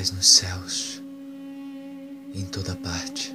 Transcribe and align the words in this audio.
estais 0.00 0.10
nos 0.10 0.26
céus, 0.26 1.02
em 2.34 2.46
toda 2.46 2.74
parte. 2.76 3.34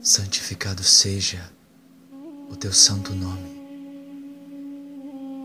Santificado 0.00 0.84
seja 0.84 1.50
o 2.48 2.56
teu 2.56 2.72
santo 2.72 3.12
nome. 3.12 3.58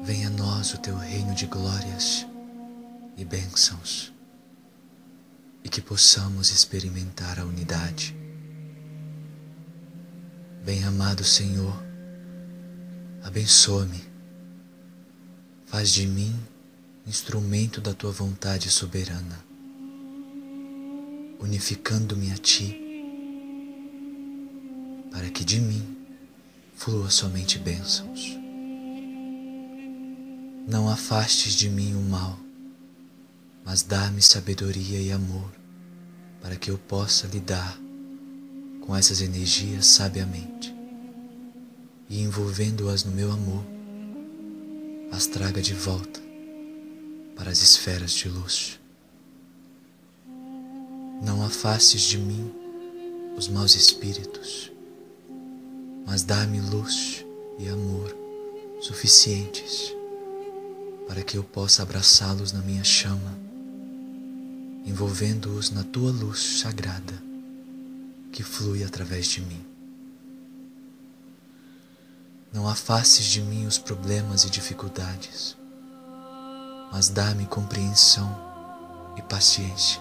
Venha 0.03 0.27
a 0.27 0.31
nós 0.31 0.73
o 0.73 0.77
teu 0.77 0.95
reino 0.95 1.33
de 1.33 1.47
glórias 1.47 2.27
e 3.17 3.25
bênçãos, 3.25 4.13
e 5.63 5.69
que 5.69 5.81
possamos 5.81 6.51
experimentar 6.51 7.39
a 7.39 7.45
unidade. 7.45 8.15
Bem-amado 10.63 11.23
Senhor, 11.23 11.83
abençoa-me, 13.23 14.03
faz 15.65 15.91
de 15.91 16.05
mim 16.05 16.52
instrumento 17.05 17.81
da 17.81 17.93
tua 17.93 18.11
vontade 18.11 18.69
soberana, 18.69 19.43
unificando-me 21.39 22.31
a 22.31 22.37
ti, 22.37 22.79
para 25.11 25.29
que 25.29 25.43
de 25.43 25.59
mim 25.59 25.97
flua 26.75 27.09
somente 27.09 27.59
bênçãos. 27.59 28.37
Não 30.65 30.89
afastes 30.89 31.55
de 31.55 31.69
mim 31.69 31.93
o 31.93 32.01
mal, 32.01 32.39
mas 33.65 33.83
dá-me 33.83 34.21
sabedoria 34.21 35.01
e 35.01 35.11
amor 35.11 35.51
para 36.41 36.55
que 36.55 36.71
eu 36.71 36.77
possa 36.77 37.27
lidar 37.27 37.77
com 38.81 38.95
essas 38.95 39.21
energias 39.21 39.87
sabiamente 39.87 40.73
e 42.09 42.21
envolvendo-as 42.21 43.03
no 43.03 43.11
meu 43.11 43.31
amor, 43.31 43.63
as 45.11 45.25
traga 45.27 45.61
de 45.61 45.73
volta 45.73 46.32
para 47.35 47.51
as 47.51 47.61
esferas 47.61 48.11
de 48.11 48.29
luz. 48.29 48.79
Não 51.23 51.43
afastes 51.43 52.01
de 52.01 52.17
mim 52.17 52.51
os 53.37 53.47
maus 53.47 53.75
espíritos, 53.75 54.71
mas 56.05 56.23
dá-me 56.23 56.59
luz 56.59 57.25
e 57.57 57.67
amor 57.69 58.15
suficientes 58.81 59.95
para 61.07 61.23
que 61.23 61.37
eu 61.37 61.43
possa 61.43 61.83
abraçá-los 61.83 62.51
na 62.51 62.61
minha 62.61 62.83
chama, 62.83 63.37
envolvendo-os 64.85 65.69
na 65.69 65.83
tua 65.83 66.11
luz 66.11 66.59
sagrada 66.59 67.13
que 68.31 68.43
flui 68.43 68.83
através 68.83 69.27
de 69.27 69.41
mim. 69.41 69.63
Não 72.51 72.67
afastes 72.67 73.25
de 73.25 73.41
mim 73.41 73.65
os 73.65 73.77
problemas 73.77 74.43
e 74.43 74.49
dificuldades, 74.49 75.55
mas 76.93 77.09
dá-me 77.09 77.47
compreensão 77.47 78.29
e 79.17 79.21
paciência, 79.23 79.99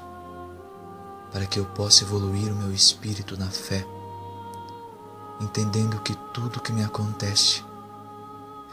para 1.33 1.47
que 1.47 1.59
eu 1.59 1.65
possa 1.65 2.05
evoluir 2.05 2.53
o 2.53 2.55
meu 2.55 2.71
espírito 2.71 3.35
na 3.35 3.49
fé, 3.49 3.83
entendendo 5.41 5.99
que 6.03 6.15
tudo 6.35 6.61
que 6.61 6.71
me 6.71 6.85
acontece 6.85 7.65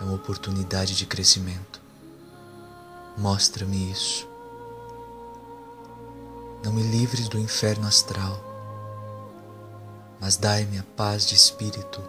é 0.02 0.04
uma 0.04 0.16
oportunidade 0.16 0.98
de 0.98 1.06
crescimento. 1.06 1.80
Mostra-me 3.18 3.90
isso. 3.90 4.28
Não 6.62 6.74
me 6.74 6.84
livres 6.84 7.30
do 7.30 7.40
inferno 7.40 7.88
astral, 7.88 8.38
mas 10.20 10.36
dai-me 10.36 10.78
a 10.78 10.84
paz 10.98 11.26
de 11.26 11.36
espírito, 11.36 12.02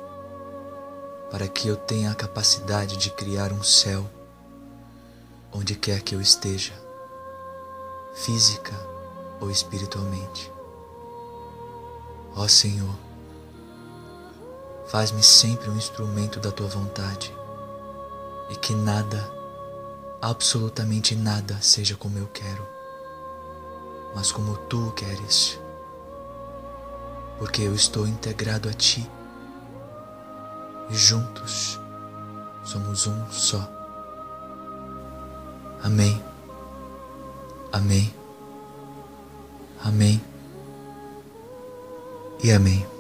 para 1.31 1.47
que 1.47 1.69
eu 1.69 1.77
tenha 1.77 2.11
a 2.11 2.17
capacidade 2.17 2.97
de 2.97 3.11
criar 3.11 3.53
um 3.53 3.63
céu 3.63 4.11
onde 5.53 5.75
quer 5.75 6.03
que 6.03 6.15
eu 6.15 6.21
esteja, 6.21 6.73
física 8.15 8.75
ou 9.41 9.51
espiritualmente. 9.51 10.53
Ó 12.35 12.47
Senhor, 12.47 12.95
faz-me 14.87 15.23
sempre 15.23 15.69
um 15.69 15.77
instrumento 15.77 16.39
da 16.39 16.53
tua 16.53 16.69
vontade 16.69 17.35
e 18.51 18.57
que 18.57 18.75
nada, 18.75 19.31
absolutamente 20.21 21.15
nada, 21.15 21.61
seja 21.61 21.97
como 21.97 22.19
eu 22.19 22.27
quero, 22.29 22.67
mas 24.15 24.31
como 24.33 24.57
tu 24.57 24.93
queres, 24.93 25.59
porque 27.39 27.63
eu 27.63 27.75
estou 27.75 28.07
integrado 28.07 28.69
a 28.69 28.73
ti 28.73 29.09
e 30.91 30.95
juntos 30.95 31.81
somos 32.65 33.07
um 33.07 33.31
só. 33.31 33.80
Amém. 35.83 36.23
Amém. 37.73 38.15
Amém. 39.83 40.21
E 42.43 42.53
amém. 42.53 43.00